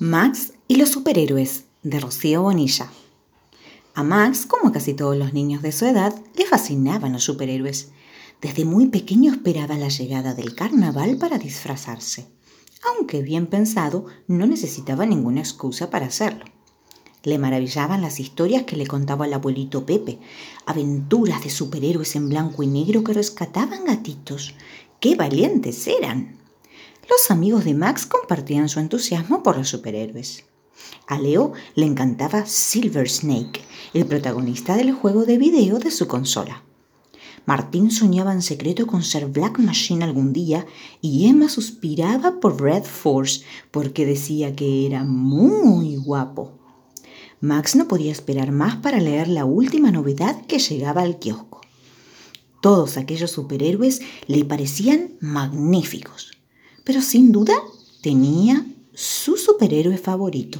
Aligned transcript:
Max 0.00 0.52
y 0.68 0.76
los 0.76 0.90
superhéroes 0.90 1.64
de 1.82 1.98
Rocío 1.98 2.42
Bonilla. 2.42 2.88
A 3.96 4.04
Max, 4.04 4.46
como 4.46 4.68
a 4.68 4.72
casi 4.72 4.94
todos 4.94 5.16
los 5.16 5.32
niños 5.32 5.60
de 5.60 5.72
su 5.72 5.86
edad, 5.86 6.14
le 6.36 6.46
fascinaban 6.46 7.12
los 7.12 7.24
superhéroes. 7.24 7.88
Desde 8.40 8.64
muy 8.64 8.86
pequeño 8.86 9.32
esperaba 9.32 9.76
la 9.76 9.88
llegada 9.88 10.34
del 10.34 10.54
carnaval 10.54 11.16
para 11.16 11.36
disfrazarse. 11.38 12.28
Aunque 12.88 13.22
bien 13.22 13.48
pensado, 13.48 14.06
no 14.28 14.46
necesitaba 14.46 15.04
ninguna 15.04 15.40
excusa 15.40 15.90
para 15.90 16.06
hacerlo. 16.06 16.44
Le 17.24 17.38
maravillaban 17.38 18.00
las 18.00 18.20
historias 18.20 18.62
que 18.62 18.76
le 18.76 18.86
contaba 18.86 19.26
el 19.26 19.34
abuelito 19.34 19.84
Pepe, 19.84 20.20
aventuras 20.64 21.42
de 21.42 21.50
superhéroes 21.50 22.14
en 22.14 22.28
blanco 22.28 22.62
y 22.62 22.68
negro 22.68 23.02
que 23.02 23.14
rescataban 23.14 23.84
gatitos. 23.84 24.54
¡Qué 25.00 25.16
valientes 25.16 25.88
eran! 25.88 26.37
Los 27.08 27.30
amigos 27.30 27.64
de 27.64 27.72
Max 27.72 28.04
compartían 28.04 28.68
su 28.68 28.80
entusiasmo 28.80 29.42
por 29.42 29.56
los 29.56 29.68
superhéroes. 29.68 30.44
A 31.06 31.18
Leo 31.18 31.54
le 31.74 31.86
encantaba 31.86 32.44
Silver 32.44 33.08
Snake, 33.08 33.62
el 33.94 34.04
protagonista 34.04 34.76
del 34.76 34.92
juego 34.92 35.24
de 35.24 35.38
video 35.38 35.78
de 35.78 35.90
su 35.90 36.06
consola. 36.06 36.64
Martín 37.46 37.90
soñaba 37.90 38.34
en 38.34 38.42
secreto 38.42 38.86
con 38.86 39.02
ser 39.02 39.26
Black 39.26 39.58
Machine 39.58 40.04
algún 40.04 40.34
día 40.34 40.66
y 41.00 41.26
Emma 41.28 41.48
suspiraba 41.48 42.40
por 42.40 42.60
Red 42.60 42.84
Force 42.84 43.42
porque 43.70 44.04
decía 44.04 44.54
que 44.54 44.84
era 44.84 45.02
muy 45.02 45.96
guapo. 45.96 46.58
Max 47.40 47.74
no 47.74 47.88
podía 47.88 48.12
esperar 48.12 48.52
más 48.52 48.76
para 48.76 49.00
leer 49.00 49.28
la 49.28 49.46
última 49.46 49.90
novedad 49.90 50.44
que 50.44 50.58
llegaba 50.58 51.00
al 51.00 51.18
kiosco. 51.18 51.62
Todos 52.60 52.98
aquellos 52.98 53.30
superhéroes 53.30 54.02
le 54.26 54.44
parecían 54.44 55.16
magníficos 55.20 56.37
pero 56.88 57.02
sin 57.02 57.32
duda 57.32 57.52
tenía 58.00 58.66
su 58.94 59.36
superhéroe 59.36 59.98
favorito, 59.98 60.58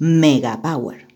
Mega 0.00 0.60
Power. 0.60 1.06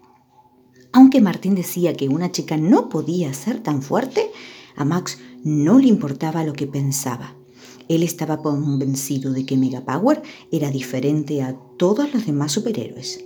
Aunque 0.93 1.21
Martín 1.21 1.57
decía 1.57 1.95
que 1.95 2.09
una 2.09 2.31
chica 2.31 2.57
no 2.57 2.89
podía 2.89 3.35
ser 3.35 3.65
tan 3.65 3.83
fuerte, 3.83 4.31
a 4.77 4.85
Max 4.85 5.19
no 5.43 5.81
le 5.81 5.89
importaba 5.89 6.45
lo 6.45 6.53
que 6.53 6.69
pensaba. 6.69 7.35
Él 7.89 8.05
estaba 8.05 8.41
convencido 8.41 9.33
de 9.33 9.45
que 9.45 9.57
Mega 9.57 9.85
Power 9.85 10.23
era 10.53 10.71
diferente 10.71 11.43
a 11.43 11.57
todos 11.77 12.15
los 12.15 12.25
demás 12.25 12.53
superhéroes. 12.53 13.25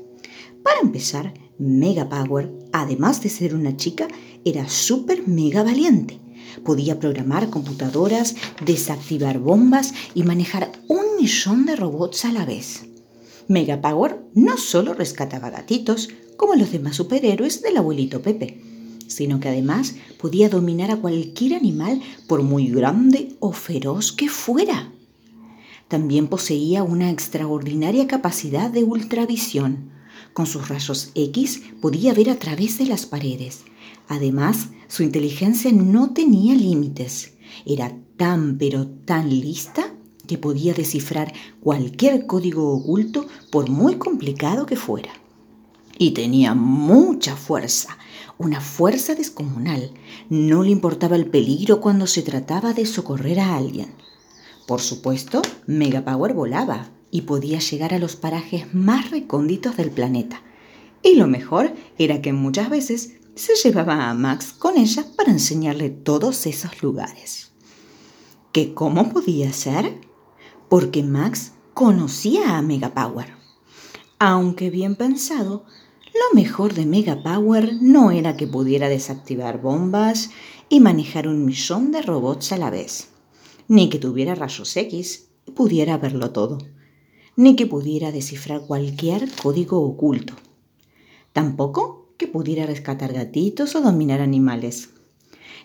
Para 0.62 0.80
empezar, 0.80 1.34
Mega 1.58 2.08
Power, 2.08 2.50
además 2.72 3.22
de 3.22 3.28
ser 3.28 3.54
una 3.54 3.76
chica, 3.76 4.08
era 4.46 4.66
súper 4.66 5.28
mega 5.28 5.62
valiente. 5.62 6.22
Podía 6.64 6.98
programar 6.98 7.50
computadoras, 7.50 8.34
desactivar 8.64 9.38
bombas 9.38 9.94
y 10.14 10.22
manejar 10.22 10.72
un 10.88 11.16
millón 11.18 11.66
de 11.66 11.76
robots 11.76 12.24
a 12.24 12.32
la 12.32 12.44
vez. 12.44 12.84
Megapower 13.48 14.18
no 14.34 14.56
solo 14.56 14.94
rescataba 14.94 15.50
gatitos, 15.50 16.08
como 16.36 16.54
los 16.54 16.72
demás 16.72 16.96
superhéroes 16.96 17.62
del 17.62 17.76
abuelito 17.76 18.22
Pepe, 18.22 18.60
sino 19.06 19.40
que 19.40 19.48
además 19.48 19.94
podía 20.18 20.48
dominar 20.48 20.90
a 20.90 20.96
cualquier 20.96 21.54
animal 21.54 22.00
por 22.26 22.42
muy 22.42 22.68
grande 22.68 23.36
o 23.40 23.52
feroz 23.52 24.12
que 24.12 24.28
fuera. 24.28 24.92
También 25.88 26.28
poseía 26.28 26.82
una 26.82 27.10
extraordinaria 27.10 28.06
capacidad 28.06 28.70
de 28.70 28.82
ultravisión. 28.82 29.90
Con 30.32 30.46
sus 30.46 30.68
rayos 30.68 31.10
X 31.14 31.62
podía 31.82 32.14
ver 32.14 32.30
a 32.30 32.38
través 32.38 32.78
de 32.78 32.86
las 32.86 33.04
paredes. 33.04 33.64
Además, 34.08 34.68
su 34.88 35.02
inteligencia 35.02 35.72
no 35.72 36.12
tenía 36.12 36.54
límites. 36.54 37.34
Era 37.64 37.96
tan 38.16 38.58
pero 38.58 38.86
tan 38.86 39.28
lista 39.30 39.94
que 40.26 40.38
podía 40.38 40.74
descifrar 40.74 41.32
cualquier 41.60 42.26
código 42.26 42.72
oculto 42.72 43.26
por 43.50 43.68
muy 43.68 43.96
complicado 43.96 44.66
que 44.66 44.76
fuera. 44.76 45.10
Y 45.98 46.12
tenía 46.12 46.54
mucha 46.54 47.36
fuerza, 47.36 47.96
una 48.38 48.60
fuerza 48.60 49.14
descomunal. 49.14 49.92
No 50.30 50.62
le 50.62 50.70
importaba 50.70 51.16
el 51.16 51.26
peligro 51.26 51.80
cuando 51.80 52.06
se 52.06 52.22
trataba 52.22 52.72
de 52.72 52.86
socorrer 52.86 53.40
a 53.40 53.56
alguien. 53.56 53.92
Por 54.66 54.80
supuesto, 54.80 55.42
Megapower 55.66 56.34
volaba 56.34 56.90
y 57.10 57.22
podía 57.22 57.58
llegar 57.58 57.92
a 57.92 57.98
los 57.98 58.16
parajes 58.16 58.74
más 58.74 59.10
recónditos 59.10 59.76
del 59.76 59.90
planeta. 59.90 60.42
Y 61.02 61.16
lo 61.16 61.26
mejor 61.26 61.74
era 61.98 62.22
que 62.22 62.32
muchas 62.32 62.70
veces 62.70 63.14
se 63.34 63.54
llevaba 63.54 64.10
a 64.10 64.14
Max 64.14 64.54
con 64.58 64.76
ella 64.76 65.06
para 65.16 65.30
enseñarle 65.30 65.90
todos 65.90 66.46
esos 66.46 66.82
lugares. 66.82 67.52
¿Que 68.52 68.74
cómo 68.74 69.10
podía 69.10 69.52
ser? 69.52 70.00
Porque 70.68 71.02
Max 71.02 71.52
conocía 71.74 72.58
a 72.58 72.62
Megapower. 72.62 73.34
Aunque 74.18 74.70
bien 74.70 74.96
pensado, 74.96 75.64
lo 76.14 76.34
mejor 76.34 76.74
de 76.74 76.84
Megapower 76.84 77.78
no 77.80 78.10
era 78.10 78.36
que 78.36 78.46
pudiera 78.46 78.88
desactivar 78.88 79.60
bombas 79.60 80.30
y 80.68 80.80
manejar 80.80 81.26
un 81.26 81.44
millón 81.44 81.90
de 81.90 82.02
robots 82.02 82.52
a 82.52 82.58
la 82.58 82.70
vez, 82.70 83.08
ni 83.68 83.88
que 83.88 83.98
tuviera 83.98 84.34
rayos 84.34 84.76
X 84.76 85.28
y 85.46 85.52
pudiera 85.52 85.96
verlo 85.96 86.30
todo, 86.30 86.58
ni 87.36 87.56
que 87.56 87.66
pudiera 87.66 88.12
descifrar 88.12 88.66
cualquier 88.66 89.30
código 89.42 89.80
oculto. 89.80 90.34
Tampoco 91.32 92.01
que 92.16 92.26
pudiera 92.26 92.66
rescatar 92.66 93.12
gatitos 93.12 93.74
o 93.74 93.80
dominar 93.80 94.20
animales, 94.20 94.90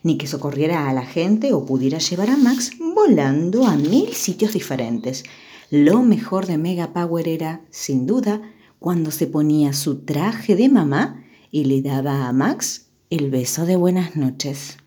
ni 0.04 0.18
que 0.18 0.28
socorriera 0.28 0.90
a 0.90 0.94
la 0.94 1.06
gente 1.06 1.54
o 1.54 1.66
pudiera 1.66 2.00
llevar 2.00 2.30
a 2.30 2.38
Max 2.38 2.72
volando 2.80 3.66
a 3.66 3.76
mil 3.76 4.14
sitios 4.14 4.54
diferentes. 4.54 5.24
Lo 5.70 6.02
mejor 6.02 6.46
de 6.48 6.58
Mega 6.58 6.94
Power 6.94 7.28
era, 7.28 7.62
sin 7.70 8.06
duda, 8.06 8.42
cuando 8.80 9.12
se 9.12 9.28
ponía 9.28 9.74
su 9.74 10.00
traje 10.06 10.56
de 10.56 10.70
mamá 10.70 11.24
y 11.52 11.66
le 11.66 11.82
daba 11.82 12.28
a 12.28 12.34
Max 12.34 12.88
el 13.10 13.30
beso 13.30 13.66
de 13.66 13.76
buenas 13.76 14.16
noches. 14.16 14.78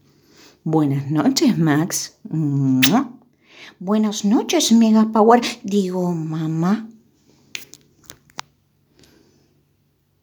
Buenas 0.65 1.10
noches, 1.10 1.56
Max. 1.59 2.19
Buenas 3.78 4.25
noches, 4.25 4.72
Mega 4.72 5.10
Power. 5.10 5.41
Digo, 5.62 6.12
mamá. 6.12 6.88